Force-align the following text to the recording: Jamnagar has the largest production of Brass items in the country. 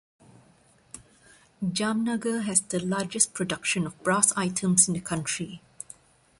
Jamnagar 1.63 2.41
has 2.41 2.59
the 2.61 2.79
largest 2.83 3.35
production 3.35 3.85
of 3.85 4.01
Brass 4.01 4.35
items 4.35 4.87
in 4.87 4.95
the 4.95 4.99
country. 4.99 5.61